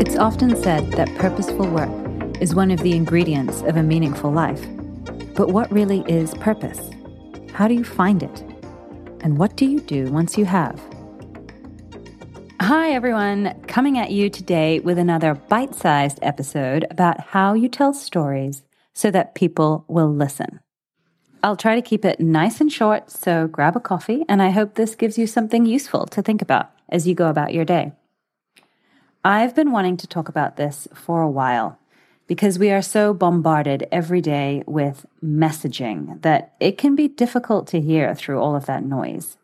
It's 0.00 0.16
often 0.16 0.56
said 0.56 0.92
that 0.92 1.12
purposeful 1.16 1.68
work 1.68 1.90
is 2.40 2.54
one 2.54 2.70
of 2.70 2.80
the 2.80 2.92
ingredients 2.92 3.62
of 3.62 3.76
a 3.76 3.82
meaningful 3.82 4.30
life. 4.30 4.64
But 5.34 5.48
what 5.48 5.70
really 5.72 6.04
is 6.08 6.34
purpose? 6.34 6.90
How 7.52 7.68
do 7.68 7.74
you 7.74 7.84
find 7.84 8.22
it? 8.22 8.40
And 9.20 9.38
what 9.38 9.56
do 9.56 9.66
you 9.66 9.80
do 9.80 10.10
once 10.10 10.38
you 10.38 10.44
have? 10.44 10.80
Hi, 12.60 12.90
everyone. 12.90 13.60
Coming 13.66 13.98
at 13.98 14.10
you 14.10 14.30
today 14.30 14.80
with 14.80 14.98
another 14.98 15.34
bite 15.34 15.74
sized 15.74 16.18
episode 16.22 16.86
about 16.90 17.20
how 17.20 17.54
you 17.54 17.68
tell 17.68 17.92
stories 17.92 18.62
so 18.94 19.10
that 19.10 19.34
people 19.34 19.84
will 19.88 20.12
listen. 20.12 20.60
I'll 21.42 21.56
try 21.56 21.76
to 21.76 21.82
keep 21.82 22.04
it 22.04 22.18
nice 22.18 22.60
and 22.60 22.72
short, 22.72 23.10
so 23.10 23.46
grab 23.46 23.76
a 23.76 23.80
coffee, 23.80 24.24
and 24.28 24.42
I 24.42 24.50
hope 24.50 24.74
this 24.74 24.96
gives 24.96 25.16
you 25.16 25.26
something 25.26 25.66
useful 25.66 26.06
to 26.06 26.22
think 26.22 26.42
about 26.42 26.70
as 26.88 27.06
you 27.06 27.14
go 27.14 27.28
about 27.28 27.54
your 27.54 27.64
day. 27.64 27.92
I've 29.24 29.54
been 29.54 29.70
wanting 29.70 29.96
to 29.98 30.06
talk 30.06 30.28
about 30.28 30.56
this 30.56 30.88
for 30.94 31.22
a 31.22 31.30
while 31.30 31.78
because 32.26 32.58
we 32.58 32.70
are 32.70 32.82
so 32.82 33.14
bombarded 33.14 33.86
every 33.92 34.20
day 34.20 34.62
with 34.66 35.06
messaging 35.24 36.20
that 36.22 36.54
it 36.60 36.76
can 36.76 36.96
be 36.96 37.08
difficult 37.08 37.66
to 37.68 37.80
hear 37.80 38.14
through 38.14 38.40
all 38.40 38.56
of 38.56 38.66
that 38.66 38.84
noise. 38.84 39.36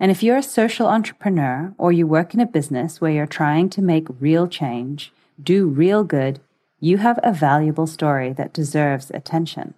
And 0.00 0.10
if 0.10 0.22
you're 0.22 0.36
a 0.36 0.42
social 0.42 0.86
entrepreneur 0.86 1.74
or 1.78 1.92
you 1.92 2.06
work 2.06 2.34
in 2.34 2.40
a 2.40 2.46
business 2.46 3.00
where 3.00 3.12
you're 3.12 3.26
trying 3.26 3.70
to 3.70 3.82
make 3.82 4.06
real 4.20 4.46
change, 4.46 5.12
do 5.42 5.66
real 5.66 6.02
good, 6.02 6.40
you 6.80 6.98
have 6.98 7.18
a 7.22 7.32
valuable 7.32 7.86
story 7.86 8.32
that 8.34 8.52
deserves 8.52 9.10
attention. 9.12 9.74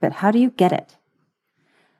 But 0.00 0.14
how 0.14 0.30
do 0.30 0.38
you 0.38 0.50
get 0.50 0.72
it? 0.72 0.96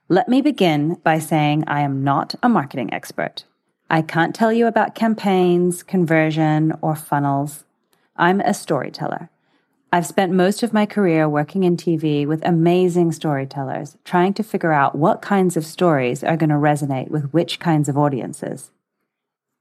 Let 0.08 0.28
me 0.28 0.40
begin 0.40 0.94
by 1.04 1.18
saying 1.18 1.64
I 1.66 1.80
am 1.80 2.02
not 2.02 2.34
a 2.42 2.48
marketing 2.48 2.92
expert. 2.92 3.44
I 3.90 4.02
can't 4.02 4.34
tell 4.34 4.52
you 4.52 4.66
about 4.66 4.94
campaigns, 4.94 5.82
conversion, 5.82 6.74
or 6.80 6.94
funnels. 6.94 7.64
I'm 8.16 8.40
a 8.40 8.54
storyteller. 8.54 9.30
I've 9.90 10.06
spent 10.06 10.32
most 10.32 10.62
of 10.62 10.74
my 10.74 10.84
career 10.84 11.28
working 11.28 11.64
in 11.64 11.76
TV 11.78 12.26
with 12.26 12.46
amazing 12.46 13.12
storytellers, 13.12 13.96
trying 14.04 14.34
to 14.34 14.42
figure 14.42 14.72
out 14.72 14.94
what 14.94 15.22
kinds 15.22 15.56
of 15.56 15.64
stories 15.64 16.22
are 16.22 16.36
going 16.36 16.50
to 16.50 16.56
resonate 16.56 17.08
with 17.08 17.32
which 17.32 17.58
kinds 17.58 17.88
of 17.88 17.96
audiences. 17.96 18.70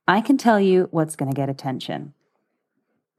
I 0.06 0.20
can 0.20 0.38
tell 0.38 0.60
you 0.60 0.90
what's 0.92 1.16
going 1.16 1.32
to 1.32 1.36
get 1.36 1.50
attention. 1.50 2.14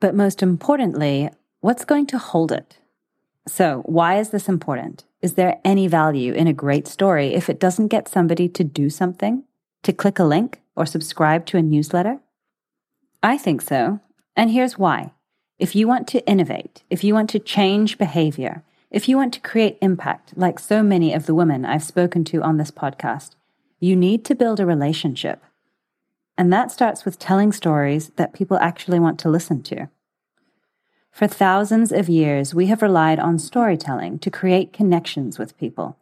But 0.01 0.15
most 0.15 0.43
importantly, 0.43 1.31
what's 1.61 1.87
going 1.87 2.07
to 2.07 2.19
hold 2.19 2.53
it? 2.53 2.79
So, 3.49 3.83
why 3.87 4.19
is 4.19 4.29
this 4.29 4.49
important? 4.49 5.05
Is 5.23 5.35
there 5.35 5.59
any 5.65 5.87
value 5.87 6.35
in 6.35 6.47
a 6.47 6.53
great 6.53 6.87
story 6.87 7.35
if 7.35 7.49
it 7.49 7.59
doesn't 7.59 7.89
get 7.89 8.07
somebody 8.07 8.47
to 8.51 8.63
do 8.63 8.91
something, 8.91 9.45
to 9.85 9.93
click 9.93 10.19
a 10.19 10.25
link 10.25 10.61
or 10.77 10.85
subscribe 10.85 11.47
to 11.47 11.57
a 11.57 11.63
newsletter? 11.63 12.21
I 13.23 13.39
think 13.39 13.63
so, 13.63 14.01
and 14.37 14.51
here's 14.51 14.79
why. 14.79 15.13
If 15.59 15.75
you 15.75 15.89
want 15.89 16.07
to 16.09 16.25
innovate, 16.29 16.85
if 16.91 17.03
you 17.03 17.15
want 17.15 17.31
to 17.31 17.39
change 17.39 17.99
behavior, 17.99 18.63
if 18.91 19.09
you 19.09 19.17
want 19.17 19.33
to 19.35 19.41
create 19.41 19.79
impact, 19.81 20.35
like 20.37 20.59
so 20.59 20.83
many 20.83 21.15
of 21.15 21.25
the 21.25 21.35
women 21.35 21.65
I've 21.65 21.83
spoken 21.83 22.25
to 22.25 22.43
on 22.43 22.59
this 22.59 22.71
podcast, 22.71 23.31
you 23.81 23.97
need 23.97 24.27
to 24.27 24.35
build 24.35 24.61
a 24.61 24.67
relationship. 24.67 25.43
And 26.37 26.53
that 26.53 26.71
starts 26.71 27.05
with 27.05 27.19
telling 27.19 27.53
stories 27.53 28.11
that 28.17 28.35
people 28.35 28.59
actually 28.59 29.01
want 29.01 29.19
to 29.21 29.31
listen 29.31 29.63
to. 29.65 29.89
For 31.19 31.27
thousands 31.27 31.91
of 31.91 32.09
years, 32.09 32.55
we 32.55 32.67
have 32.67 32.81
relied 32.81 33.19
on 33.19 33.41
storytelling 33.41 34.21
to 34.21 34.31
create 34.31 34.73
connections 34.73 35.37
with 35.37 35.59
people. 35.59 35.97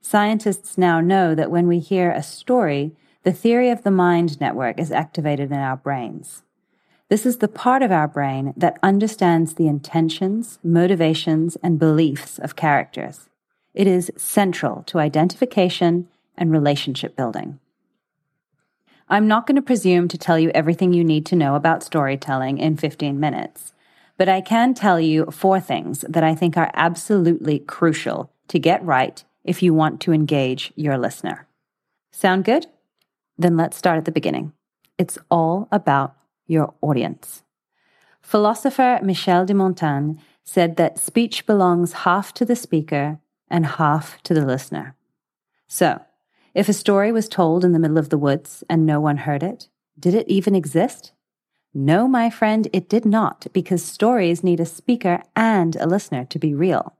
Scientists 0.00 0.76
now 0.76 1.00
know 1.00 1.36
that 1.36 1.52
when 1.52 1.68
we 1.68 1.78
hear 1.78 2.10
a 2.10 2.20
story, 2.20 2.90
the 3.22 3.32
theory 3.32 3.70
of 3.70 3.84
the 3.84 3.92
mind 3.92 4.40
network 4.40 4.80
is 4.80 4.90
activated 4.90 5.52
in 5.52 5.58
our 5.58 5.76
brains. 5.76 6.42
This 7.08 7.24
is 7.24 7.38
the 7.38 7.46
part 7.46 7.80
of 7.80 7.92
our 7.92 8.08
brain 8.08 8.54
that 8.56 8.80
understands 8.82 9.54
the 9.54 9.68
intentions, 9.68 10.58
motivations, 10.64 11.54
and 11.62 11.78
beliefs 11.78 12.40
of 12.40 12.56
characters. 12.56 13.28
It 13.72 13.86
is 13.86 14.10
central 14.16 14.82
to 14.88 14.98
identification 14.98 16.08
and 16.36 16.50
relationship 16.50 17.14
building. 17.14 17.60
I'm 19.08 19.28
not 19.28 19.46
going 19.46 19.54
to 19.54 19.62
presume 19.62 20.08
to 20.08 20.18
tell 20.18 20.40
you 20.40 20.50
everything 20.56 20.92
you 20.92 21.04
need 21.04 21.24
to 21.26 21.36
know 21.36 21.54
about 21.54 21.84
storytelling 21.84 22.58
in 22.58 22.76
15 22.76 23.20
minutes, 23.20 23.72
but 24.16 24.28
I 24.28 24.40
can 24.40 24.74
tell 24.74 24.98
you 25.00 25.26
four 25.26 25.60
things 25.60 26.04
that 26.08 26.24
I 26.24 26.34
think 26.34 26.56
are 26.56 26.70
absolutely 26.74 27.58
crucial 27.58 28.32
to 28.48 28.58
get 28.58 28.84
right 28.84 29.22
if 29.44 29.62
you 29.62 29.74
want 29.74 30.00
to 30.02 30.12
engage 30.12 30.72
your 30.76 30.98
listener. 30.98 31.46
Sound 32.12 32.44
good? 32.44 32.66
Then 33.38 33.56
let's 33.56 33.76
start 33.76 33.98
at 33.98 34.04
the 34.04 34.12
beginning. 34.12 34.52
It's 34.98 35.18
all 35.30 35.68
about 35.70 36.16
your 36.46 36.74
audience. 36.80 37.42
Philosopher 38.22 38.98
Michel 39.02 39.44
de 39.44 39.54
Montaigne 39.54 40.14
said 40.42 40.76
that 40.76 40.98
speech 40.98 41.44
belongs 41.46 41.92
half 41.92 42.32
to 42.34 42.44
the 42.44 42.56
speaker 42.56 43.18
and 43.48 43.66
half 43.66 44.22
to 44.22 44.34
the 44.34 44.44
listener. 44.44 44.96
So, 45.68 46.00
if 46.54 46.68
a 46.68 46.72
story 46.72 47.12
was 47.12 47.28
told 47.28 47.64
in 47.64 47.72
the 47.72 47.78
middle 47.78 47.98
of 47.98 48.08
the 48.08 48.18
woods 48.18 48.64
and 48.70 48.86
no 48.86 49.00
one 49.00 49.18
heard 49.18 49.42
it, 49.42 49.68
did 49.98 50.14
it 50.14 50.28
even 50.28 50.54
exist? 50.54 51.12
No, 51.78 52.08
my 52.08 52.30
friend, 52.30 52.68
it 52.72 52.88
did 52.88 53.04
not, 53.04 53.48
because 53.52 53.84
stories 53.84 54.42
need 54.42 54.60
a 54.60 54.64
speaker 54.64 55.22
and 55.36 55.76
a 55.76 55.86
listener 55.86 56.24
to 56.24 56.38
be 56.38 56.54
real. 56.54 56.94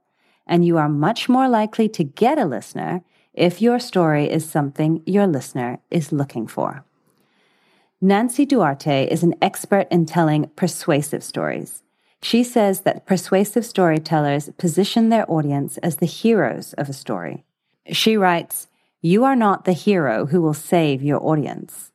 And 0.45 0.63
you 0.63 0.77
are 0.77 0.87
much 0.87 1.27
more 1.27 1.49
likely 1.49 1.89
to 1.89 2.03
get 2.03 2.37
a 2.37 2.45
listener 2.45 3.01
if 3.33 3.59
your 3.59 3.79
story 3.79 4.29
is 4.29 4.47
something 4.47 5.01
your 5.03 5.25
listener 5.25 5.79
is 5.89 6.11
looking 6.11 6.45
for. 6.45 6.85
Nancy 8.01 8.45
Duarte 8.45 9.07
is 9.09 9.23
an 9.23 9.33
expert 9.41 9.87
in 9.89 10.05
telling 10.05 10.51
persuasive 10.55 11.23
stories. 11.23 11.81
She 12.21 12.43
says 12.43 12.81
that 12.81 13.07
persuasive 13.07 13.65
storytellers 13.65 14.51
position 14.59 15.09
their 15.09 15.25
audience 15.27 15.79
as 15.79 15.95
the 15.95 16.05
heroes 16.05 16.73
of 16.73 16.87
a 16.87 16.93
story. 16.93 17.45
She 17.91 18.15
writes, 18.15 18.67
You 19.01 19.23
are 19.23 19.35
not 19.35 19.65
the 19.65 19.73
hero 19.73 20.27
who 20.27 20.39
will 20.39 20.53
save 20.53 21.01
your 21.01 21.23
audience. 21.23 21.91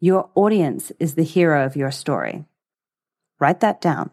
Your 0.00 0.30
audience 0.34 0.92
is 0.98 1.14
the 1.14 1.24
hero 1.24 1.64
of 1.64 1.76
your 1.76 1.90
story. 1.90 2.44
Write 3.40 3.60
that 3.60 3.80
down. 3.80 4.10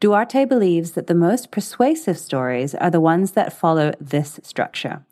Duarte 0.00 0.44
believes 0.44 0.92
that 0.92 1.06
the 1.06 1.14
most 1.14 1.50
persuasive 1.50 2.18
stories 2.18 2.74
are 2.74 2.90
the 2.90 3.00
ones 3.00 3.32
that 3.32 3.52
follow 3.52 3.92
this 4.00 4.40
structure 4.42 5.04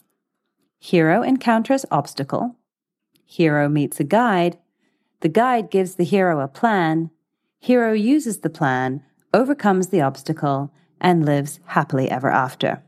Hero 0.78 1.22
encounters 1.22 1.84
obstacle, 1.90 2.56
hero 3.26 3.68
meets 3.68 4.00
a 4.00 4.04
guide, 4.04 4.56
the 5.20 5.28
guide 5.28 5.70
gives 5.70 5.94
the 5.94 6.04
hero 6.04 6.40
a 6.40 6.48
plan. 6.48 7.10
Hero 7.58 7.92
uses 7.92 8.38
the 8.38 8.50
plan, 8.50 9.02
overcomes 9.34 9.88
the 9.88 10.00
obstacle, 10.00 10.72
and 11.00 11.24
lives 11.24 11.60
happily 11.66 12.10
ever 12.10 12.30
after. 12.30 12.82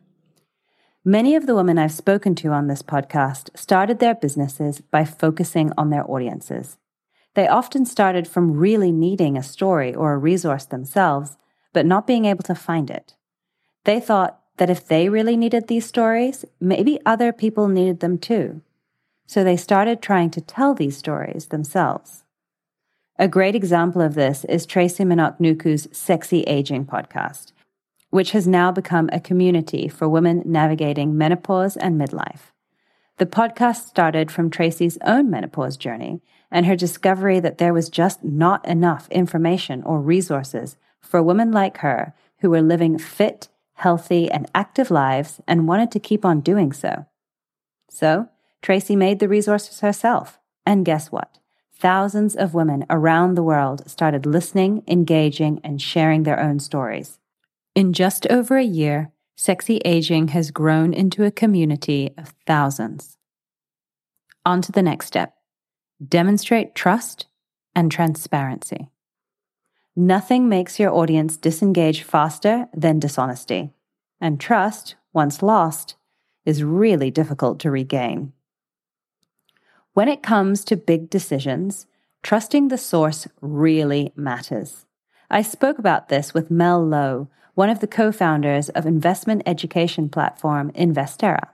Many 1.05 1.35
of 1.35 1.47
the 1.47 1.57
women 1.57 1.79
I've 1.79 1.91
spoken 1.91 2.37
to 2.37 2.51
on 2.51 2.69
this 2.69 2.81
podcast 2.81 3.51
started 3.57 3.99
their 3.99 4.15
businesses 4.15 4.81
by 4.81 5.05
focusing 5.05 5.73
on 5.77 5.91
their 5.91 6.09
audiences. 6.09 6.79
They 7.35 7.49
often 7.49 7.85
started 7.87 8.29
from 8.29 8.53
really 8.53 8.93
needing 8.93 9.37
a 9.37 9.43
story 9.43 9.93
or 9.93 10.13
a 10.13 10.19
resource 10.19 10.65
themselves, 10.65 11.37
but 11.73 11.87
not 11.87 12.07
being 12.07 12.25
able 12.25 12.45
to 12.45 12.55
find 12.55 12.89
it. 12.89 13.17
They 13.83 13.99
thought 13.99 14.39
that 14.59 14.71
if 14.71 14.87
they 14.87 15.09
really 15.09 15.37
needed 15.37 15.67
these 15.67 15.87
stories, 15.87 16.45
maybe 16.61 17.01
other 17.05 17.33
people 17.33 17.67
needed 17.67 17.99
them 17.99 18.17
too. 18.17 18.61
So 19.27 19.43
they 19.43 19.57
started 19.57 20.03
trying 20.03 20.31
to 20.31 20.41
tell 20.41 20.73
these 20.73 20.97
stories 20.97 21.47
themselves. 21.47 22.23
A 23.19 23.27
great 23.27 23.57
example 23.57 24.03
of 24.03 24.15
this 24.15 24.45
is 24.45 24.67
Tracy 24.67 25.05
Minnoch-Nuku's 25.05 25.89
Sexy 25.91 26.43
Aging 26.43 26.87
podcast, 26.87 27.51
which 28.13 28.31
has 28.31 28.47
now 28.47 28.71
become 28.71 29.11
a 29.13 29.19
community 29.19 29.89
for 29.89 30.09
women 30.09 30.43
navigating 30.45 31.19
menopause 31.19 31.77
and 31.77 32.01
midlife. 32.01 32.53
The 33.19 33.27
podcast 33.27 33.89
started 33.89 34.31
from 34.31 34.51
Tracy's 34.51 34.99
own 35.05 35.29
menopause 35.29 35.77
journey 35.77 36.23
and 36.51 36.67
her 36.67 36.77
discovery 36.77 37.41
that 37.41 37.59
there 37.59 37.75
was 37.75 37.89
just 37.89 38.23
not 38.23 38.67
enough 38.69 39.09
information 39.11 39.83
or 39.83 40.01
resources 40.01 40.77
for 41.01 41.21
women 41.21 41.51
like 41.51 41.79
her 41.79 42.15
who 42.39 42.51
were 42.51 42.63
living 42.63 42.99
fit, 42.99 43.49
healthy, 43.75 44.31
and 44.31 44.49
active 44.55 44.91
lives 44.91 45.41
and 45.49 45.67
wanted 45.67 45.91
to 45.91 45.99
keep 45.99 46.25
on 46.25 46.41
doing 46.41 46.73
so. 46.73 47.07
So, 47.91 48.29
Tracy 48.63 48.95
made 48.95 49.19
the 49.19 49.29
resources 49.29 49.81
herself. 49.81 50.39
And 50.65 50.85
guess 50.85 51.11
what? 51.11 51.39
thousands 51.83 52.37
of 52.37 52.55
women 52.55 52.87
around 52.89 53.35
the 53.35 53.43
world 53.43 53.83
started 53.91 54.25
listening, 54.25 54.85
engaging, 54.87 55.61
and 55.65 55.83
sharing 55.83 56.23
their 56.23 56.39
own 56.39 56.61
stories. 56.61 57.19
In 57.75 57.95
just 57.95 58.27
over 58.29 58.59
a 58.59 58.65
year, 58.65 59.13
Sexy 59.35 59.79
Aging 59.79 60.29
has 60.29 60.51
grown 60.51 60.93
into 60.93 61.25
a 61.25 61.31
community 61.31 62.13
of 62.19 62.35
thousands. 62.47 63.17
On 64.45 64.61
to 64.61 64.73
the 64.73 64.83
next 64.83 65.07
step 65.07 65.35
demonstrate 66.07 66.75
trust 66.75 67.27
and 67.75 67.91
transparency. 67.91 68.91
Nothing 69.97 70.49
makes 70.49 70.79
your 70.79 70.93
audience 70.93 71.37
disengage 71.37 72.03
faster 72.03 72.67
than 72.75 72.99
dishonesty, 72.99 73.71
and 74.21 74.41
trust, 74.41 74.97
once 75.13 75.43
lost, 75.43 75.95
is 76.45 76.65
really 76.65 77.11
difficult 77.11 77.61
to 77.61 77.71
regain. 77.71 78.33
When 79.95 80.09
it 80.09 80.23
comes 80.23 80.65
to 80.65 80.77
big 80.77 81.09
decisions, 81.09 81.87
trusting 82.23 82.69
the 82.69 82.79
source 82.79 83.29
really 83.41 84.13
matters. 84.17 84.87
I 85.35 85.41
spoke 85.41 85.79
about 85.79 86.11
this 86.11 86.35
with 86.35 86.51
Mel 86.51 86.87
Loh, 86.87 87.27
one 87.55 87.71
of 87.71 87.81
the 87.81 87.87
co 87.87 88.13
founders 88.13 88.69
of 88.69 88.85
investment 88.85 89.43
education 89.47 90.11
platform 90.11 90.71
Investera. 90.73 91.49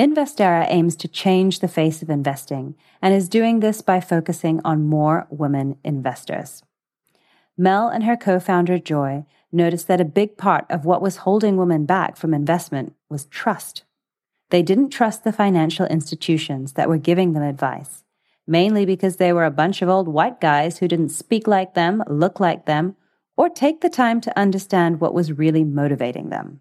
Investera 0.00 0.64
aims 0.70 0.96
to 0.96 1.06
change 1.06 1.60
the 1.60 1.68
face 1.68 2.00
of 2.00 2.08
investing 2.08 2.74
and 3.02 3.12
is 3.12 3.28
doing 3.28 3.60
this 3.60 3.82
by 3.82 4.00
focusing 4.00 4.62
on 4.64 4.86
more 4.86 5.26
women 5.28 5.76
investors. 5.84 6.62
Mel 7.58 7.88
and 7.88 8.04
her 8.04 8.16
co 8.16 8.40
founder 8.40 8.78
Joy 8.78 9.26
noticed 9.52 9.88
that 9.88 10.00
a 10.00 10.06
big 10.06 10.38
part 10.38 10.64
of 10.70 10.86
what 10.86 11.02
was 11.02 11.18
holding 11.18 11.58
women 11.58 11.84
back 11.84 12.16
from 12.16 12.32
investment 12.32 12.94
was 13.10 13.26
trust. 13.26 13.84
They 14.48 14.62
didn't 14.62 14.88
trust 14.88 15.22
the 15.22 15.34
financial 15.34 15.84
institutions 15.84 16.72
that 16.72 16.88
were 16.88 16.96
giving 16.96 17.34
them 17.34 17.42
advice, 17.42 18.04
mainly 18.46 18.86
because 18.86 19.16
they 19.16 19.32
were 19.32 19.44
a 19.44 19.50
bunch 19.50 19.82
of 19.82 19.88
old 19.88 20.08
white 20.08 20.40
guys 20.40 20.78
who 20.78 20.88
didn't 20.88 21.08
speak 21.08 21.46
like 21.46 21.74
them, 21.74 22.02
look 22.08 22.40
like 22.40 22.66
them, 22.66 22.96
or 23.36 23.48
take 23.48 23.80
the 23.80 23.90
time 23.90 24.20
to 24.22 24.38
understand 24.38 25.00
what 25.00 25.14
was 25.14 25.32
really 25.32 25.64
motivating 25.64 26.30
them. 26.30 26.60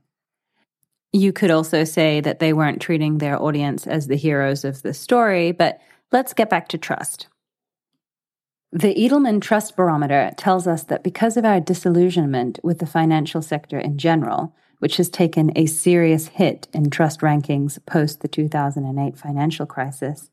You 1.13 1.31
could 1.31 1.51
also 1.51 1.85
say 1.85 2.19
that 2.21 2.39
they 2.39 2.51
weren't 2.51 2.81
treating 2.81 3.19
their 3.19 3.41
audience 3.41 3.87
as 3.87 4.07
the 4.07 4.17
heroes 4.17 4.65
of 4.65 4.81
the 4.81 4.93
story, 4.93 5.51
but 5.53 5.79
let's 6.11 6.33
get 6.33 6.49
back 6.49 6.67
to 6.69 6.77
trust. 6.77 7.27
The 8.73 8.93
Edelman 8.93 9.41
Trust 9.41 9.77
Barometer 9.77 10.31
tells 10.35 10.67
us 10.67 10.83
that 10.83 11.03
because 11.03 11.37
of 11.37 11.45
our 11.45 11.61
disillusionment 11.61 12.59
with 12.61 12.79
the 12.79 12.85
financial 12.85 13.41
sector 13.41 13.79
in 13.79 13.97
general, 13.97 14.53
which 14.79 14.97
has 14.97 15.07
taken 15.07 15.53
a 15.55 15.65
serious 15.65 16.27
hit 16.27 16.67
in 16.73 16.89
trust 16.89 17.21
rankings 17.21 17.79
post 17.85 18.19
the 18.19 18.27
2008 18.27 19.17
financial 19.17 19.65
crisis, 19.65 20.29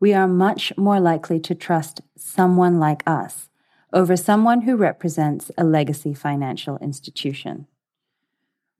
we 0.00 0.12
are 0.12 0.28
much 0.28 0.72
more 0.76 1.00
likely 1.00 1.40
to 1.40 1.54
trust 1.54 2.00
someone 2.16 2.78
like 2.78 3.02
us 3.06 3.48
over 3.92 4.16
someone 4.16 4.62
who 4.62 4.76
represents 4.76 5.50
a 5.56 5.64
legacy 5.64 6.12
financial 6.12 6.76
institution. 6.78 7.66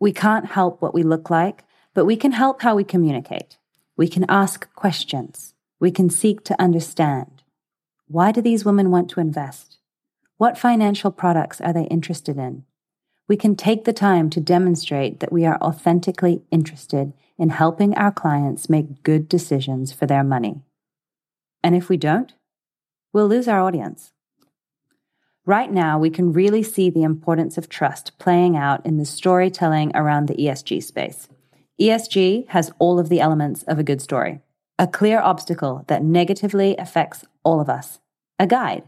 We 0.00 0.12
can't 0.12 0.46
help 0.46 0.82
what 0.82 0.92
we 0.92 1.02
look 1.02 1.30
like, 1.30 1.64
but 1.94 2.04
we 2.04 2.16
can 2.16 2.32
help 2.32 2.62
how 2.62 2.74
we 2.74 2.84
communicate. 2.84 3.56
We 3.96 4.08
can 4.08 4.26
ask 4.28 4.72
questions. 4.74 5.54
We 5.78 5.92
can 5.92 6.10
seek 6.10 6.42
to 6.44 6.60
understand. 6.60 7.42
Why 8.08 8.32
do 8.32 8.42
these 8.42 8.64
women 8.64 8.90
want 8.90 9.08
to 9.10 9.20
invest? 9.20 9.78
What 10.36 10.58
financial 10.58 11.12
products 11.12 11.60
are 11.60 11.72
they 11.72 11.84
interested 11.84 12.36
in? 12.36 12.64
We 13.28 13.36
can 13.36 13.54
take 13.54 13.84
the 13.84 13.92
time 13.92 14.28
to 14.30 14.40
demonstrate 14.40 15.20
that 15.20 15.32
we 15.32 15.46
are 15.46 15.58
authentically 15.62 16.42
interested 16.50 17.12
in 17.38 17.50
helping 17.50 17.94
our 17.96 18.12
clients 18.12 18.68
make 18.68 19.02
good 19.04 19.28
decisions 19.28 19.92
for 19.92 20.06
their 20.06 20.24
money. 20.24 20.60
And 21.64 21.74
if 21.74 21.88
we 21.88 21.96
don't, 21.96 22.34
we'll 23.14 23.26
lose 23.26 23.48
our 23.48 23.60
audience. 23.60 24.12
Right 25.46 25.72
now, 25.72 25.98
we 25.98 26.10
can 26.10 26.32
really 26.32 26.62
see 26.62 26.90
the 26.90 27.02
importance 27.02 27.56
of 27.56 27.70
trust 27.70 28.18
playing 28.18 28.54
out 28.56 28.84
in 28.84 28.98
the 28.98 29.06
storytelling 29.06 29.90
around 29.94 30.28
the 30.28 30.36
ESG 30.36 30.82
space. 30.82 31.26
ESG 31.80 32.48
has 32.48 32.70
all 32.78 32.98
of 32.98 33.08
the 33.08 33.20
elements 33.20 33.62
of 33.64 33.78
a 33.78 33.82
good 33.82 34.00
story 34.00 34.40
a 34.76 34.88
clear 34.88 35.20
obstacle 35.20 35.84
that 35.86 36.02
negatively 36.02 36.76
affects 36.78 37.24
all 37.44 37.60
of 37.60 37.68
us, 37.68 38.00
a 38.40 38.46
guide, 38.46 38.82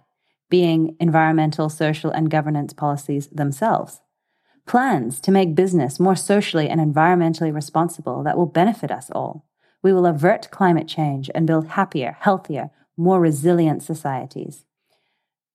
being 0.51 0.97
environmental, 0.99 1.69
social, 1.69 2.11
and 2.11 2.29
governance 2.29 2.73
policies 2.73 3.29
themselves, 3.29 4.01
plans 4.67 5.21
to 5.21 5.31
make 5.31 5.55
business 5.55 6.01
more 6.01 6.17
socially 6.17 6.69
and 6.69 6.81
environmentally 6.81 7.55
responsible 7.55 8.25
that 8.25 8.37
will 8.37 8.47
benefit 8.47 8.91
us 8.91 9.11
all. 9.13 9.47
We 9.83 9.93
will 9.93 10.07
avert 10.07 10.51
climate 10.51 10.89
change 10.89 11.31
and 11.35 11.47
build 11.47 11.69
happier, 11.69 12.17
healthier, 12.21 12.71
more 12.97 13.21
resilient 13.21 13.83
societies. 13.83 14.65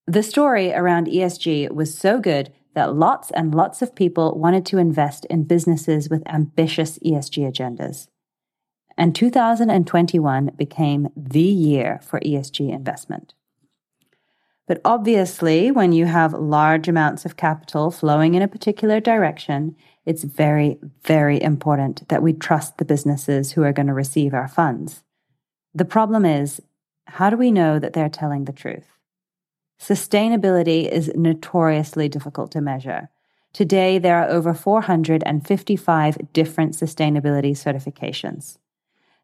The 0.06 0.22
story 0.22 0.72
around 0.72 1.06
ESG 1.06 1.70
was 1.72 1.96
so 1.96 2.20
good 2.20 2.52
that 2.74 2.94
lots 2.94 3.30
and 3.30 3.54
lots 3.54 3.82
of 3.82 3.94
people 3.94 4.38
wanted 4.38 4.64
to 4.66 4.78
invest 4.78 5.24
in 5.26 5.44
businesses 5.44 6.08
with 6.08 6.26
ambitious 6.26 6.98
ESG 7.00 7.50
agendas. 7.50 8.08
And 8.96 9.14
2021 9.14 10.52
became 10.56 11.08
the 11.16 11.40
year 11.40 12.00
for 12.02 12.20
ESG 12.20 12.70
investment. 12.72 13.34
But 14.66 14.80
obviously, 14.84 15.70
when 15.70 15.92
you 15.92 16.06
have 16.06 16.32
large 16.32 16.88
amounts 16.88 17.24
of 17.24 17.36
capital 17.36 17.90
flowing 17.90 18.34
in 18.34 18.42
a 18.42 18.48
particular 18.48 19.00
direction, 19.00 19.76
it's 20.04 20.24
very, 20.24 20.78
very 21.04 21.40
important 21.40 22.08
that 22.08 22.22
we 22.22 22.32
trust 22.32 22.78
the 22.78 22.84
businesses 22.84 23.52
who 23.52 23.62
are 23.62 23.72
going 23.72 23.86
to 23.86 23.94
receive 23.94 24.34
our 24.34 24.48
funds. 24.48 25.02
The 25.74 25.84
problem 25.84 26.24
is, 26.24 26.60
how 27.06 27.30
do 27.30 27.36
we 27.36 27.50
know 27.50 27.78
that 27.78 27.92
they're 27.92 28.08
telling 28.08 28.44
the 28.44 28.52
truth? 28.52 28.86
Sustainability 29.80 30.88
is 30.88 31.12
notoriously 31.14 32.08
difficult 32.08 32.52
to 32.52 32.60
measure. 32.60 33.08
Today, 33.52 33.98
there 33.98 34.16
are 34.16 34.28
over 34.28 34.54
455 34.54 36.32
different 36.32 36.74
sustainability 36.74 37.52
certifications. 37.52 38.58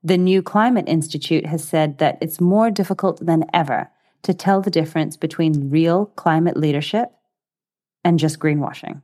The 0.02 0.18
New 0.18 0.42
Climate 0.42 0.88
Institute 0.88 1.46
has 1.46 1.66
said 1.66 1.98
that 1.98 2.18
it's 2.20 2.40
more 2.40 2.70
difficult 2.70 3.24
than 3.24 3.44
ever 3.52 3.90
to 4.22 4.34
tell 4.34 4.60
the 4.60 4.70
difference 4.70 5.16
between 5.16 5.70
real 5.70 6.06
climate 6.06 6.56
leadership 6.56 7.10
and 8.04 8.18
just 8.18 8.38
greenwashing. 8.38 9.02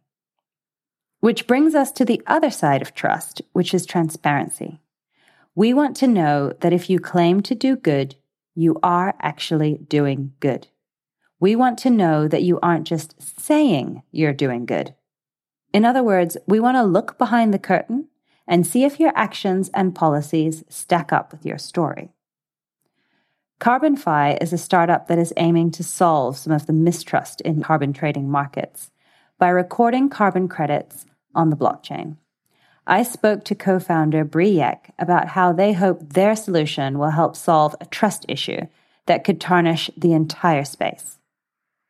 Which 1.25 1.47
brings 1.47 1.75
us 1.75 1.91
to 1.93 2.05
the 2.05 2.21
other 2.27 2.51
side 2.51 2.83
of 2.83 2.93
trust, 2.93 3.41
which 3.55 3.73
is 3.73 3.87
transparency. 3.87 4.79
We 5.55 5.73
want 5.73 5.97
to 5.97 6.07
know 6.07 6.53
that 6.61 6.75
if 6.75 6.91
you 6.91 7.01
claim 7.01 7.41
to 7.45 7.55
do 7.55 7.77
good, 7.77 8.17
you 8.55 8.79
are 8.83 9.15
actually 9.23 9.79
doing 9.89 10.35
good. 10.41 10.69
We 11.41 11.57
want 11.57 11.79
to 11.79 11.89
know 11.89 12.29
that 12.29 12.43
you 12.43 12.61
aren't 12.61 12.87
just 12.87 13.41
saying 13.41 14.03
you're 14.13 14.35
doing 14.35 14.67
good. 14.67 14.95
In 15.73 15.87
other 15.87 16.03
words, 16.03 16.37
we 16.47 16.61
want 16.61 16.77
to 16.77 16.83
look 16.83 17.17
behind 17.17 17.55
the 17.55 17.59
curtain 17.59 18.09
and 18.47 18.67
see 18.67 18.85
if 18.85 19.01
your 19.01 19.13
actions 19.17 19.71
and 19.73 19.95
policies 19.95 20.63
stack 20.69 21.11
up 21.11 21.33
with 21.33 21.47
your 21.47 21.57
story. 21.57 22.13
CarbonFi 23.61 24.43
is 24.43 24.53
a 24.53 24.59
startup 24.59 25.09
that 25.09 25.19
is 25.19 25.33
aiming 25.39 25.71
to 25.71 25.83
solve 25.83 26.37
some 26.37 26.53
of 26.53 26.67
the 26.67 26.75
mistrust 26.75 27.41
in 27.41 27.63
carbon 27.63 27.95
trading 27.95 28.31
markets 28.31 28.91
by 29.39 29.49
recording 29.49 30.11
carbon 30.11 30.49
credits 30.49 31.07
on 31.35 31.51
the 31.51 31.57
blockchain. 31.57 32.17
I 32.87 33.03
spoke 33.03 33.45
to 33.45 33.55
co 33.55 33.79
founder 33.79 34.25
Bree 34.25 34.51
Yek 34.51 34.93
about 34.99 35.29
how 35.29 35.53
they 35.53 35.73
hope 35.73 36.13
their 36.13 36.37
solution 36.37 36.99
will 36.99 37.11
help 37.11 37.35
solve 37.35 37.75
a 37.81 37.87
trust 37.87 38.27
issue 38.29 38.67
that 39.07 39.25
could 39.25 39.41
tarnish 39.41 39.91
the 39.97 40.13
entire 40.13 40.65
space. 40.65 41.19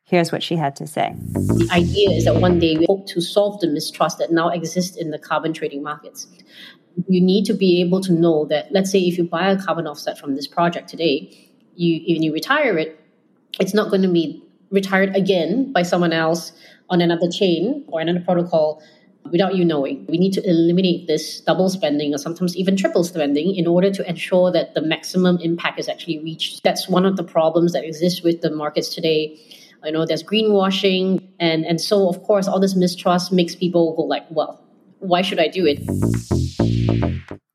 Here's 0.05 0.31
what 0.31 0.43
she 0.43 0.55
had 0.55 0.75
to 0.77 0.87
say. 0.87 1.15
The 1.17 1.67
idea 1.71 2.11
is 2.11 2.25
that 2.25 2.35
one 2.35 2.59
day 2.59 2.77
we 2.77 2.85
hope 2.85 3.07
to 3.07 3.21
solve 3.21 3.59
the 3.59 3.67
mistrust 3.67 4.19
that 4.19 4.31
now 4.31 4.49
exists 4.49 4.95
in 4.95 5.09
the 5.11 5.17
carbon 5.17 5.51
trading 5.51 5.81
markets. 5.81 6.27
You 7.07 7.19
need 7.19 7.45
to 7.45 7.53
be 7.53 7.81
able 7.81 8.01
to 8.01 8.13
know 8.13 8.45
that, 8.45 8.71
let's 8.71 8.91
say, 8.91 8.99
if 8.99 9.17
you 9.17 9.25
buy 9.25 9.49
a 9.49 9.61
carbon 9.61 9.87
offset 9.87 10.17
from 10.17 10.35
this 10.35 10.47
project 10.47 10.89
today, 10.89 11.51
you 11.75 12.01
when 12.13 12.23
you 12.23 12.31
retire 12.31 12.77
it, 12.77 12.99
it's 13.59 13.73
not 13.73 13.89
going 13.89 14.03
to 14.03 14.07
be 14.07 14.41
retired 14.71 15.15
again 15.15 15.73
by 15.73 15.81
someone 15.81 16.13
else 16.13 16.53
on 16.89 17.01
another 17.01 17.29
chain 17.29 17.83
or 17.87 17.99
another 17.99 18.21
protocol 18.21 18.81
without 19.31 19.55
you 19.55 19.65
knowing. 19.65 20.05
We 20.07 20.17
need 20.17 20.33
to 20.33 20.47
eliminate 20.47 21.07
this 21.07 21.41
double 21.41 21.69
spending 21.69 22.13
or 22.13 22.17
sometimes 22.17 22.55
even 22.55 22.75
triple 22.75 23.03
spending 23.03 23.55
in 23.55 23.67
order 23.67 23.91
to 23.91 24.07
ensure 24.07 24.51
that 24.51 24.73
the 24.73 24.81
maximum 24.81 25.37
impact 25.41 25.79
is 25.79 25.89
actually 25.89 26.19
reached. 26.19 26.63
That's 26.63 26.87
one 26.87 27.05
of 27.05 27.17
the 27.17 27.23
problems 27.23 27.73
that 27.73 27.83
exists 27.83 28.21
with 28.21 28.41
the 28.41 28.51
markets 28.51 28.93
today 28.93 29.39
you 29.85 29.91
know 29.91 30.05
there's 30.05 30.23
greenwashing 30.23 31.21
and 31.39 31.65
and 31.65 31.79
so 31.79 32.09
of 32.09 32.21
course 32.23 32.47
all 32.47 32.59
this 32.59 32.75
mistrust 32.75 33.31
makes 33.31 33.55
people 33.55 33.95
go 33.95 34.01
like 34.03 34.25
well 34.29 34.63
why 34.99 35.21
should 35.21 35.39
i 35.39 35.47
do 35.47 35.65
it 35.65 35.79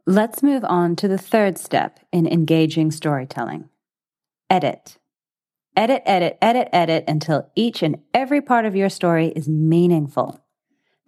let's 0.06 0.42
move 0.42 0.64
on 0.64 0.96
to 0.96 1.08
the 1.08 1.18
third 1.18 1.58
step 1.58 2.00
in 2.12 2.26
engaging 2.26 2.90
storytelling 2.90 3.68
edit 4.48 4.98
edit 5.76 6.02
edit 6.06 6.38
edit 6.40 6.68
edit 6.72 7.04
until 7.08 7.50
each 7.56 7.82
and 7.82 7.96
every 8.14 8.40
part 8.40 8.64
of 8.64 8.76
your 8.76 8.88
story 8.88 9.28
is 9.28 9.48
meaningful 9.48 10.40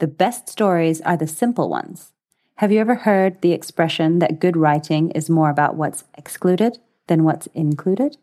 the 0.02 0.08
best 0.08 0.48
stories 0.48 1.00
are 1.02 1.16
the 1.16 1.28
simple 1.28 1.70
ones 1.70 2.10
have 2.56 2.72
you 2.72 2.80
ever 2.80 2.96
heard 2.96 3.40
the 3.40 3.52
expression 3.52 4.18
that 4.18 4.40
good 4.40 4.56
writing 4.56 5.10
is 5.12 5.30
more 5.30 5.48
about 5.48 5.76
what's 5.76 6.04
excluded 6.18 6.78
than 7.06 7.24
what's 7.24 7.46
included 7.54 8.16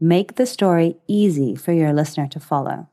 Make 0.00 0.36
the 0.36 0.46
story 0.46 0.96
easy 1.08 1.56
for 1.56 1.72
your 1.72 1.92
listener 1.92 2.28
to 2.28 2.38
follow. 2.38 2.88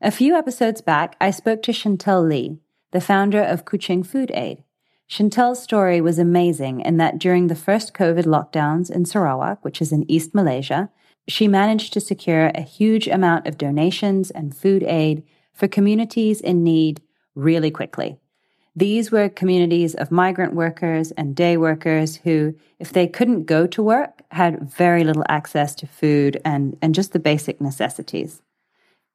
A 0.00 0.10
few 0.10 0.34
episodes 0.34 0.80
back, 0.80 1.14
I 1.20 1.30
spoke 1.30 1.62
to 1.62 1.72
Shen-Tel 1.72 2.24
Lee, 2.24 2.58
the 2.90 3.00
founder 3.00 3.40
of 3.40 3.64
Kuching 3.64 4.04
Food 4.04 4.32
Aid. 4.34 4.64
Shen-Tel's 5.06 5.62
story 5.62 6.00
was 6.00 6.18
amazing 6.18 6.80
in 6.80 6.96
that 6.96 7.18
during 7.20 7.46
the 7.46 7.54
first 7.54 7.94
COVID 7.94 8.24
lockdowns 8.24 8.90
in 8.90 9.04
Sarawak, 9.04 9.64
which 9.64 9.80
is 9.80 9.92
in 9.92 10.10
East 10.10 10.34
Malaysia, 10.34 10.90
she 11.28 11.46
managed 11.46 11.92
to 11.92 12.00
secure 12.00 12.46
a 12.48 12.62
huge 12.62 13.06
amount 13.06 13.46
of 13.46 13.56
donations 13.56 14.32
and 14.32 14.56
food 14.56 14.82
aid 14.82 15.22
for 15.52 15.68
communities 15.68 16.40
in 16.40 16.64
need 16.64 17.00
really 17.34 17.70
quickly. 17.70 18.18
These 18.74 19.10
were 19.12 19.28
communities 19.28 19.94
of 19.94 20.10
migrant 20.10 20.54
workers 20.54 21.10
and 21.12 21.36
day 21.36 21.58
workers 21.58 22.16
who, 22.16 22.54
if 22.78 22.92
they 22.92 23.06
couldn't 23.06 23.44
go 23.44 23.66
to 23.66 23.82
work, 23.82 24.22
had 24.30 24.70
very 24.70 25.04
little 25.04 25.24
access 25.28 25.74
to 25.76 25.86
food 25.86 26.40
and, 26.44 26.76
and 26.80 26.94
just 26.94 27.12
the 27.12 27.18
basic 27.18 27.60
necessities. 27.60 28.40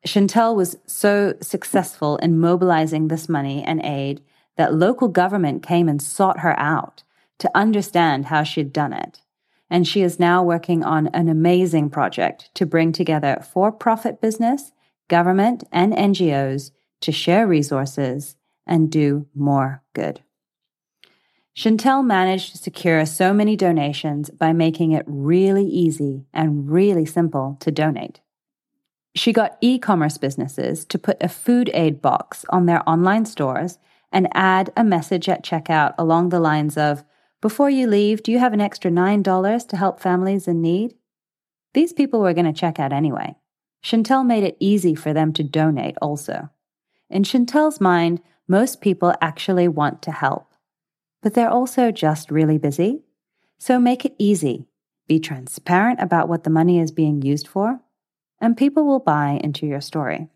Shen-Tel 0.06 0.56
was 0.56 0.78
so 0.86 1.34
successful 1.42 2.18
in 2.18 2.40
mobilizing 2.40 3.08
this 3.08 3.28
money 3.28 3.64
and 3.64 3.82
aid 3.84 4.22
that 4.58 4.76
local 4.76 5.08
government 5.08 5.64
came 5.64 5.90
and 5.90 6.02
sought 6.02 6.40
her 6.40 6.58
out 6.60 7.04
to 7.40 7.52
understand 7.56 8.26
how 8.26 8.44
she'd 8.44 8.72
done 8.72 8.94
it. 8.94 9.22
And 9.70 9.88
she 9.88 10.02
is 10.02 10.20
now 10.20 10.44
working 10.44 10.84
on 10.84 11.08
an 11.08 11.28
amazing 11.28 11.90
project 11.90 12.50
to 12.56 12.66
bring 12.66 12.92
together 12.92 13.44
for 13.52 13.72
profit 13.72 14.22
business, 14.22 14.72
government, 15.08 15.64
and 15.72 15.94
NGOs 15.94 16.72
to 17.01 17.12
share 17.12 17.48
resources 17.48 18.36
and 18.66 18.92
do 18.92 19.27
more 19.34 19.84
good. 19.94 20.22
Shen-Tel 21.54 22.04
managed 22.04 22.51
to 22.51 22.58
secure 22.60 23.04
so 23.06 23.34
many 23.34 23.56
donations 23.56 24.30
by 24.30 24.54
making 24.54 24.92
it 24.92 25.04
really 25.08 25.66
easy 25.66 26.27
and 26.32 26.70
really 26.70 27.06
simple 27.06 27.58
to 27.62 27.72
donate. 27.72 28.22
She 29.16 29.34
got 29.34 29.58
e 29.60 29.80
commerce 29.80 30.20
businesses 30.20 30.86
to 30.86 31.00
put 31.00 31.18
a 31.20 31.27
food 31.27 31.72
aid 31.74 32.00
box 32.00 32.46
on 32.50 32.68
their 32.68 32.88
online 32.88 33.25
stores 33.25 33.80
and 34.12 34.27
add 34.36 34.72
a 34.77 34.84
message 34.84 35.27
at 35.27 35.44
checkout 35.44 35.96
along 35.98 36.30
the 36.30 36.39
lines 36.39 36.77
of 36.77 37.04
Before 37.42 37.70
you 37.70 37.88
leave, 37.88 38.22
do 38.22 38.32
you 38.32 38.38
have 38.38 38.54
an 38.54 38.62
extra 38.62 38.92
$9 38.92 39.68
to 39.68 39.77
help 39.77 40.00
families 40.00 40.48
in 40.48 40.62
need? 40.62 40.94
These 41.74 41.94
people 41.94 42.20
were 42.20 42.34
going 42.34 42.46
to 42.46 42.54
check 42.54 42.80
out 42.80 42.94
anyway. 42.94 43.36
Shen-Tel 43.82 44.24
made 44.24 44.44
it 44.44 44.58
easy 44.60 44.94
for 44.94 45.13
them 45.13 45.34
to 45.34 45.44
donate 45.44 45.96
also. 46.01 46.50
In 47.10 47.24
Shen-Tel's 47.24 47.80
mind, 47.80 48.22
most 48.48 48.82
people 48.82 49.14
actually 49.22 49.68
want 49.68 50.02
to 50.04 50.12
help, 50.12 50.54
but 51.22 51.34
they're 51.34 51.50
also 51.50 51.92
just 51.92 52.32
really 52.32 52.58
busy. 52.58 53.04
So 53.58 53.80
make 53.80 54.06
it 54.06 54.16
easy. 54.18 54.68
Be 55.08 55.20
transparent 55.20 56.02
about 56.02 56.28
what 56.28 56.44
the 56.44 56.50
money 56.50 56.80
is 56.80 56.92
being 56.92 57.22
used 57.22 57.48
for, 57.48 57.80
and 58.40 58.58
people 58.58 58.86
will 58.86 59.00
buy 59.00 59.40
into 59.44 59.66
your 59.66 59.82
story. 59.82 60.28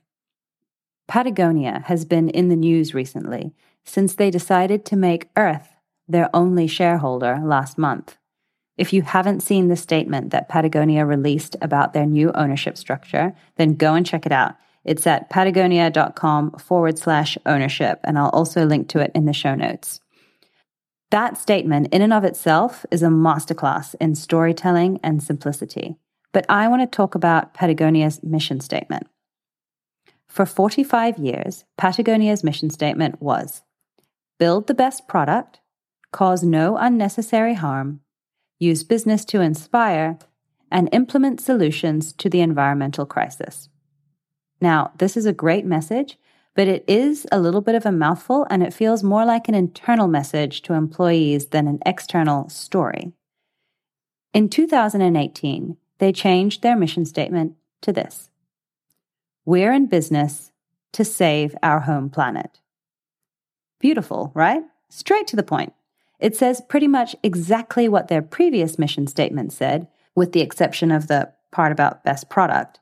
Patagonia 1.08 1.84
has 1.88 2.06
been 2.06 2.30
in 2.30 2.48
the 2.48 2.56
news 2.56 2.94
recently 2.94 3.54
since 3.84 4.16
they 4.16 4.32
decided 4.32 4.86
to 4.86 4.96
make 4.96 5.30
Earth 5.36 5.70
their 6.08 6.30
only 6.34 6.68
shareholder 6.68 7.40
last 7.44 7.78
month. 7.78 8.18
If 8.78 8.94
you 8.94 9.02
haven't 9.02 9.44
seen 9.44 9.68
the 9.68 9.76
statement 9.76 10.32
that 10.32 10.50
Patagonia 10.50 11.06
released 11.06 11.58
about 11.62 11.94
their 11.94 12.06
new 12.06 12.32
ownership 12.32 12.78
structure, 12.78 13.34
then 13.58 13.76
go 13.76 13.94
and 13.94 14.06
check 14.06 14.26
it 14.26 14.32
out. 14.32 14.56
It's 14.84 15.06
at 15.06 15.30
patagonia.com 15.30 16.52
forward 16.54 16.98
slash 16.98 17.38
ownership, 17.46 18.00
and 18.04 18.18
I'll 18.18 18.30
also 18.30 18.66
link 18.66 18.88
to 18.90 19.00
it 19.00 19.12
in 19.14 19.26
the 19.26 19.34
show 19.34 19.56
notes. 19.56 20.00
That 21.12 21.38
statement, 21.38 21.90
in 21.94 22.02
and 22.02 22.14
of 22.14 22.24
itself, 22.24 22.86
is 22.90 23.04
a 23.04 23.08
masterclass 23.08 23.96
in 24.00 24.16
storytelling 24.16 25.00
and 25.04 25.22
simplicity. 25.22 25.98
But 26.32 26.46
I 26.50 26.68
want 26.68 26.82
to 26.82 26.96
talk 26.96 27.16
about 27.16 27.54
Patagonia's 27.54 28.24
mission 28.24 28.62
statement. 28.62 29.08
For 30.30 30.46
45 30.46 31.18
years, 31.18 31.66
Patagonia's 31.78 32.44
mission 32.44 32.70
statement 32.70 33.22
was 33.22 33.64
build 34.40 34.68
the 34.68 34.74
best 34.74 35.08
product, 35.08 35.60
cause 36.12 36.42
no 36.42 36.78
unnecessary 36.78 37.54
harm, 37.56 38.00
use 38.58 38.84
business 38.84 39.26
to 39.26 39.42
inspire, 39.42 40.18
and 40.72 40.88
implement 40.94 41.42
solutions 41.42 42.14
to 42.14 42.30
the 42.30 42.40
environmental 42.40 43.06
crisis. 43.06 43.68
Now, 44.62 44.92
this 45.00 45.18
is 45.18 45.26
a 45.26 45.34
great 45.34 45.66
message, 45.66 46.18
but 46.56 46.68
it 46.68 46.86
is 46.88 47.26
a 47.32 47.40
little 47.40 47.62
bit 47.62 47.76
of 47.76 47.86
a 47.86 47.92
mouthful 47.92 48.46
and 48.50 48.62
it 48.62 48.74
feels 48.74 49.04
more 49.04 49.26
like 49.26 49.48
an 49.48 49.56
internal 49.56 50.08
message 50.08 50.62
to 50.64 50.74
employees 50.74 51.48
than 51.48 51.68
an 51.68 51.80
external 51.86 52.48
story. 52.50 53.12
In 54.34 54.48
2018, 54.48 55.78
they 55.98 56.12
changed 56.12 56.62
their 56.62 56.76
mission 56.76 57.06
statement 57.06 57.56
to 57.82 57.92
this 57.92 58.30
We're 59.46 59.74
in 59.74 59.88
business 59.88 60.52
to 60.94 61.04
save 61.04 61.56
our 61.64 61.82
home 61.82 62.10
planet. 62.10 62.60
Beautiful, 63.80 64.32
right? 64.36 64.64
Straight 64.90 65.28
to 65.28 65.36
the 65.36 65.44
point. 65.44 65.74
It 66.20 66.36
says 66.36 66.62
pretty 66.70 66.88
much 66.88 67.16
exactly 67.24 67.90
what 67.90 68.08
their 68.08 68.22
previous 68.22 68.78
mission 68.78 69.08
statement 69.08 69.52
said, 69.54 69.88
with 70.14 70.34
the 70.34 70.42
exception 70.42 70.92
of 70.92 71.08
the 71.08 71.32
part 71.52 71.72
about 71.72 72.04
best 72.04 72.30
product. 72.30 72.80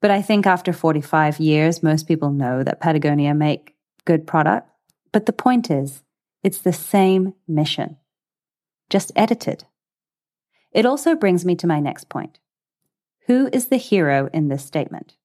But 0.00 0.10
I 0.10 0.22
think 0.22 0.46
after 0.46 0.72
45 0.72 1.40
years, 1.40 1.82
most 1.82 2.06
people 2.06 2.30
know 2.30 2.62
that 2.62 2.80
Patagonia 2.80 3.34
make 3.34 3.74
good 4.04 4.26
product. 4.26 4.68
But 5.12 5.26
the 5.26 5.32
point 5.32 5.70
is, 5.70 6.02
it's 6.42 6.58
the 6.58 6.72
same 6.72 7.34
mission, 7.48 7.96
just 8.90 9.10
edited. 9.16 9.64
It 10.72 10.86
also 10.86 11.16
brings 11.16 11.44
me 11.44 11.56
to 11.56 11.66
my 11.66 11.80
next 11.80 12.08
point. 12.08 12.38
Who 13.26 13.48
is 13.52 13.66
the 13.66 13.76
hero 13.76 14.30
in 14.32 14.48
this 14.48 14.64
statement? 14.64 15.16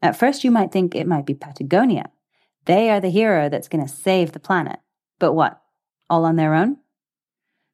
At 0.00 0.16
first, 0.16 0.44
you 0.44 0.50
might 0.50 0.72
think 0.72 0.94
it 0.94 1.06
might 1.06 1.26
be 1.26 1.34
Patagonia. 1.34 2.10
They 2.64 2.90
are 2.90 3.00
the 3.00 3.10
hero 3.10 3.48
that's 3.48 3.68
going 3.68 3.86
to 3.86 3.92
save 3.92 4.32
the 4.32 4.40
planet. 4.40 4.80
But 5.18 5.32
what? 5.32 5.60
All 6.08 6.24
on 6.24 6.36
their 6.36 6.54
own? 6.54 6.78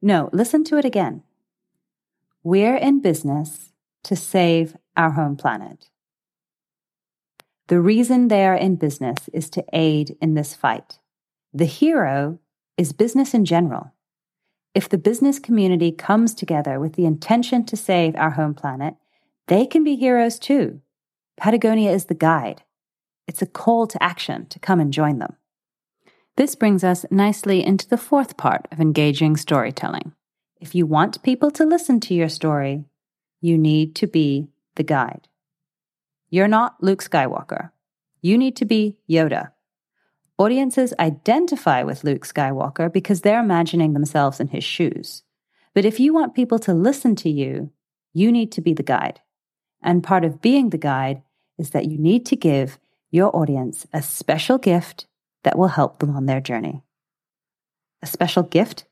No, 0.01 0.29
listen 0.33 0.65
to 0.65 0.77
it 0.77 0.85
again. 0.85 1.23
We're 2.43 2.77
in 2.77 3.01
business 3.01 3.73
to 4.05 4.17
save 4.17 4.77
our 4.97 5.11
home 5.11 5.37
planet. 5.37 5.89
The 7.73 7.81
reason 7.81 8.29
they 8.29 8.45
are 8.45 8.55
in 8.55 8.77
business 8.77 9.31
is 9.33 9.49
to 9.49 9.65
aid 9.73 10.15
in 10.21 10.35
this 10.35 10.55
fight. 10.55 10.99
The 11.55 11.65
hero 11.65 12.39
is 12.77 12.93
business 12.93 13.33
in 13.33 13.47
general. 13.47 13.95
If 14.75 14.91
the 14.91 14.99
business 14.99 15.39
community 15.39 15.91
comes 15.91 16.35
together 16.35 16.79
with 16.79 16.97
the 16.97 17.07
intention 17.07 17.65
to 17.65 17.75
save 17.75 18.15
our 18.17 18.33
home 18.33 18.53
planet, 18.53 18.97
they 19.49 19.65
can 19.65 19.85
be 19.85 19.97
heroes 19.97 20.39
too. 20.39 20.83
Patagonia 21.39 21.93
is 21.93 22.05
the 22.05 22.15
guide. 22.15 22.63
It's 23.27 23.41
a 23.41 23.47
call 23.47 23.87
to 23.87 24.03
action 24.03 24.45
to 24.49 24.59
come 24.59 24.79
and 24.79 24.93
join 24.93 25.19
them. 25.19 25.37
This 26.37 26.55
brings 26.55 26.85
us 26.85 27.07
nicely 27.11 27.65
into 27.65 27.89
the 27.89 27.97
fourth 27.97 28.37
part 28.37 28.69
of 28.71 28.81
engaging 28.81 29.39
storytelling. 29.39 30.13
If 30.61 30.75
you 30.75 30.85
want 30.85 31.23
people 31.23 31.51
to 31.53 31.65
listen 31.65 32.01
to 32.01 32.13
your 32.13 32.29
story, 32.29 32.85
you 33.41 33.57
need 33.57 33.95
to 33.95 34.07
be 34.07 34.49
the 34.75 34.85
guide. 34.85 35.27
You're 36.33 36.49
not 36.49 36.83
Luke 36.83 37.05
Skywalker. 37.05 37.73
You 38.23 38.39
need 38.39 38.57
to 38.57 38.65
be 38.65 38.97
Yoda. 39.07 39.53
Audiences 40.39 40.95
identify 40.99 41.83
with 41.83 42.05
Luke 42.05 42.25
Skywalker 42.27 42.91
because 42.91 43.21
they're 43.21 43.43
imagining 43.43 43.93
themselves 43.93 44.41
in 44.41 44.49
his 44.49 44.65
shoes. 44.65 45.25
But 45.75 45.85
if 45.85 46.01
you 46.01 46.15
want 46.15 46.35
people 46.35 46.59
to 46.61 46.73
listen 46.73 47.15
to 47.17 47.29
you, 47.29 47.71
you 48.15 48.33
need 48.33 48.51
to 48.53 48.63
be 48.63 48.73
the 48.73 48.83
guide. 48.83 49.21
And 49.83 50.03
part 50.03 50.25
of 50.25 50.41
being 50.41 50.71
the 50.71 50.79
guide 50.79 51.21
is 51.59 51.71
that 51.71 51.85
you 51.85 51.99
need 51.99 52.25
to 52.25 52.37
give 52.37 52.79
your 53.11 53.37
audience 53.37 53.87
a 53.93 54.01
special 54.01 54.57
gift 54.57 55.07
that 55.45 55.59
will 55.59 55.69
help 55.69 55.99
them 55.99 56.17
on 56.17 56.25
their 56.25 56.41
journey. 56.41 56.83
A 58.01 58.07
special 58.07 58.43
gift 58.43 58.87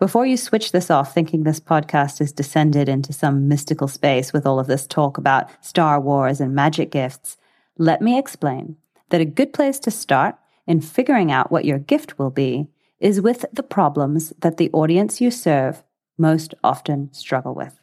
before 0.00 0.24
you 0.24 0.38
switch 0.38 0.72
this 0.72 0.90
off 0.90 1.12
thinking 1.12 1.44
this 1.44 1.60
podcast 1.60 2.18
has 2.18 2.32
descended 2.32 2.88
into 2.88 3.12
some 3.12 3.46
mystical 3.46 3.86
space 3.86 4.32
with 4.32 4.46
all 4.46 4.58
of 4.58 4.66
this 4.66 4.86
talk 4.86 5.18
about 5.18 5.48
Star 5.64 6.00
Wars 6.00 6.40
and 6.40 6.54
magic 6.54 6.90
gifts, 6.90 7.36
let 7.76 8.00
me 8.00 8.18
explain 8.18 8.76
that 9.10 9.20
a 9.20 9.26
good 9.26 9.52
place 9.52 9.78
to 9.80 9.90
start 9.90 10.36
in 10.66 10.80
figuring 10.80 11.30
out 11.30 11.52
what 11.52 11.66
your 11.66 11.78
gift 11.78 12.18
will 12.18 12.30
be 12.30 12.68
is 12.98 13.20
with 13.20 13.44
the 13.52 13.62
problems 13.62 14.32
that 14.40 14.56
the 14.56 14.70
audience 14.72 15.20
you 15.20 15.30
serve 15.30 15.84
most 16.16 16.54
often 16.64 17.12
struggle 17.12 17.54
with. 17.54 17.78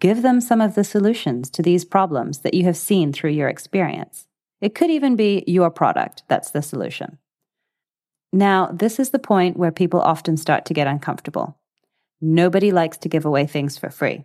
Give 0.00 0.20
them 0.20 0.40
some 0.40 0.60
of 0.60 0.74
the 0.74 0.84
solutions 0.84 1.48
to 1.50 1.62
these 1.62 1.84
problems 1.84 2.40
that 2.40 2.54
you 2.54 2.64
have 2.64 2.76
seen 2.76 3.10
through 3.10 3.30
your 3.30 3.48
experience. 3.48 4.26
It 4.60 4.74
could 4.74 4.90
even 4.90 5.16
be 5.16 5.44
your 5.46 5.70
product 5.70 6.24
that's 6.28 6.50
the 6.50 6.60
solution. 6.60 7.18
Now, 8.32 8.70
this 8.72 8.98
is 8.98 9.10
the 9.10 9.18
point 9.18 9.58
where 9.58 9.70
people 9.70 10.00
often 10.00 10.36
start 10.36 10.64
to 10.66 10.74
get 10.74 10.86
uncomfortable. 10.86 11.58
Nobody 12.20 12.70
likes 12.70 12.96
to 12.98 13.08
give 13.08 13.24
away 13.24 13.46
things 13.46 13.76
for 13.76 13.90
free. 13.90 14.24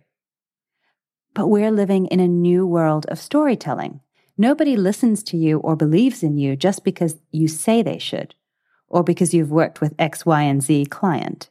But 1.34 1.48
we're 1.48 1.70
living 1.70 2.06
in 2.06 2.20
a 2.20 2.28
new 2.28 2.66
world 2.66 3.04
of 3.06 3.18
storytelling. 3.18 4.00
Nobody 4.38 4.76
listens 4.76 5.22
to 5.24 5.36
you 5.36 5.58
or 5.58 5.76
believes 5.76 6.22
in 6.22 6.38
you 6.38 6.56
just 6.56 6.84
because 6.84 7.16
you 7.32 7.48
say 7.48 7.82
they 7.82 7.98
should, 7.98 8.34
or 8.88 9.02
because 9.02 9.34
you've 9.34 9.50
worked 9.50 9.80
with 9.80 9.94
X, 9.98 10.24
Y, 10.24 10.42
and 10.42 10.62
Z 10.62 10.86
client. 10.86 11.50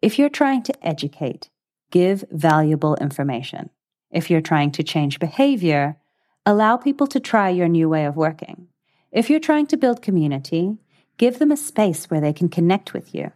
If 0.00 0.18
you're 0.18 0.28
trying 0.28 0.62
to 0.64 0.86
educate, 0.86 1.48
give 1.90 2.24
valuable 2.30 2.96
information. 2.96 3.70
If 4.10 4.30
you're 4.30 4.40
trying 4.40 4.70
to 4.72 4.84
change 4.84 5.18
behavior, 5.18 5.96
allow 6.44 6.76
people 6.76 7.06
to 7.08 7.18
try 7.18 7.48
your 7.48 7.68
new 7.68 7.88
way 7.88 8.04
of 8.04 8.16
working. 8.16 8.68
If 9.10 9.30
you're 9.30 9.40
trying 9.40 9.66
to 9.68 9.76
build 9.76 10.02
community, 10.02 10.76
Give 11.18 11.38
them 11.38 11.50
a 11.50 11.56
space 11.56 12.10
where 12.10 12.20
they 12.20 12.32
can 12.32 12.48
connect 12.48 12.92
with 12.92 13.14
you 13.14 13.32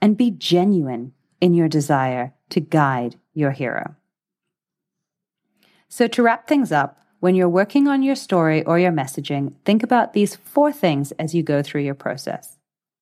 and 0.00 0.16
be 0.16 0.30
genuine 0.30 1.12
in 1.40 1.54
your 1.54 1.68
desire 1.68 2.34
to 2.50 2.60
guide 2.60 3.16
your 3.32 3.52
hero. 3.52 3.96
So, 5.88 6.06
to 6.08 6.22
wrap 6.22 6.46
things 6.46 6.72
up, 6.72 6.98
when 7.20 7.34
you're 7.34 7.48
working 7.48 7.88
on 7.88 8.02
your 8.02 8.16
story 8.16 8.62
or 8.64 8.78
your 8.78 8.92
messaging, 8.92 9.54
think 9.64 9.82
about 9.82 10.12
these 10.12 10.36
four 10.36 10.72
things 10.72 11.12
as 11.12 11.34
you 11.34 11.42
go 11.42 11.62
through 11.62 11.82
your 11.82 11.94
process. 11.94 12.58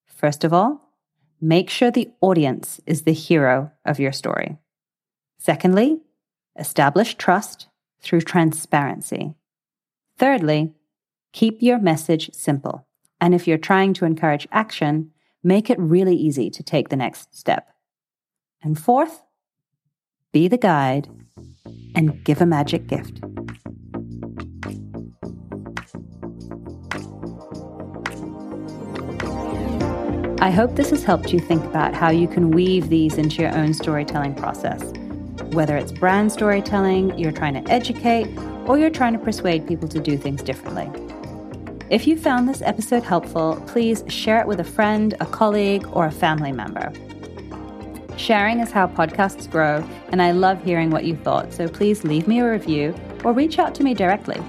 First 0.07 0.45
of 0.45 0.53
all, 0.53 0.93
make 1.41 1.69
sure 1.69 1.91
the 1.91 2.13
audience 2.21 2.81
is 2.87 3.03
the 3.03 3.13
hero 3.13 3.73
of 3.85 3.99
your 3.99 4.13
story. 4.13 4.57
Secondly, 5.39 6.01
establish 6.59 7.17
trust 7.17 7.67
through 8.01 8.21
transparency. 8.21 9.35
Thirdly, 10.17 10.73
keep 11.33 11.61
your 11.61 11.79
message 11.79 12.31
simple. 12.33 12.87
And 13.25 13.35
if 13.35 13.49
you're 13.49 13.57
trying 13.57 13.95
to 13.95 14.05
encourage 14.05 14.47
action, 14.53 15.11
make 15.43 15.71
it 15.71 15.79
really 15.79 16.15
easy 16.15 16.51
to 16.51 16.63
take 16.63 16.91
the 16.91 16.97
next 16.97 17.35
step. 17.35 17.71
And 18.63 18.79
fourth, 18.79 19.23
be 20.31 20.47
the 20.47 20.59
guide 20.59 21.09
and 21.95 22.23
give 22.23 22.43
a 22.43 22.45
magic 22.47 22.87
gift. 22.87 23.23
I 30.43 30.51
hope 30.51 30.77
this 30.77 30.91
has 30.91 31.03
helped 31.03 31.33
you 31.33 31.41
think 31.41 31.65
about 31.65 31.95
how 31.95 32.11
you 32.11 32.29
can 32.29 32.51
weave 32.51 32.91
these 32.91 33.17
into 33.17 33.41
your 33.41 33.57
own 33.57 33.73
storytelling 33.73 34.35
process. 34.35 34.83
Whether 35.55 35.79
it's 35.79 35.93
brand 35.93 36.31
storytelling, 36.31 37.19
you're 37.19 37.33
trying 37.33 37.55
to 37.55 37.73
educate, 37.73 38.27
or 38.67 38.77
you're 38.77 38.91
trying 38.91 39.15
to 39.15 39.19
persuade 39.19 39.67
people 39.67 39.89
to 39.89 39.99
do 39.99 40.19
things 40.19 40.43
differently. 40.43 40.91
If 41.91 42.07
you 42.07 42.17
found 42.17 42.49
this 42.49 42.63
episode 42.63 43.03
helpful, 43.03 43.63
please 43.67 44.05
share 44.09 44.41
it 44.41 44.47
with 44.47 44.61
a 44.61 44.65
friend, 44.65 45.15
a 45.21 45.27
colleague, 45.27 45.87
or 45.93 46.07
a 46.07 46.11
family 46.11 46.51
member. 46.51 46.91
Sharing 48.17 48.61
is 48.61 48.71
how 48.71 48.87
podcasts 48.87 49.51
grow, 49.51 49.87
and 50.09 50.23
I 50.23 50.31
love 50.31 50.65
hearing 50.65 50.89
what 50.91 51.05
you 51.05 51.15
thought, 51.15 51.53
so 51.53 51.69
please 51.69 52.03
leave 52.03 52.27
me 52.27 52.41
a 52.41 52.51
review 52.51 52.95
or 53.23 53.35
reach 53.35 53.59
out 53.59 53.75
to 53.75 53.83
me 53.83 53.93
directly. 53.93 54.41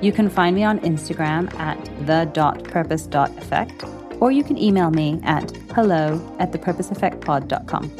You 0.00 0.12
can 0.12 0.30
find 0.30 0.56
me 0.56 0.64
on 0.64 0.80
Instagram 0.80 1.52
at 1.58 1.78
the.purpose.effect 2.06 3.84
or 4.20 4.30
you 4.30 4.42
can 4.44 4.56
email 4.56 4.90
me 4.90 5.20
at 5.24 5.50
hello 5.74 6.36
at 6.38 6.52
thepurposeeffectpod.com. 6.52 7.90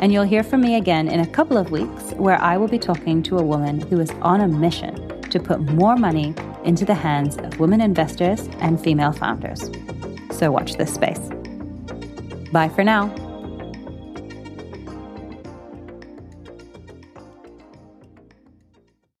And 0.00 0.12
you'll 0.12 0.24
hear 0.24 0.42
from 0.42 0.60
me 0.60 0.76
again 0.76 1.08
in 1.08 1.20
a 1.20 1.26
couple 1.26 1.58
of 1.58 1.70
weeks 1.70 2.12
where 2.12 2.40
I 2.40 2.56
will 2.56 2.68
be 2.68 2.78
talking 2.78 3.22
to 3.24 3.38
a 3.38 3.42
woman 3.42 3.80
who 3.80 4.00
is 4.00 4.10
on 4.22 4.40
a 4.40 4.48
mission 4.48 5.20
to 5.22 5.40
put 5.40 5.60
more 5.60 5.96
money 5.96 6.34
into 6.64 6.84
the 6.84 6.94
hands 6.94 7.36
of 7.38 7.60
women 7.60 7.80
investors 7.80 8.48
and 8.60 8.80
female 8.80 9.12
founders. 9.12 9.70
So 10.30 10.50
watch 10.50 10.74
this 10.74 10.92
space. 10.92 11.20
Bye 12.52 12.68
for 12.68 12.84
now. 12.84 13.23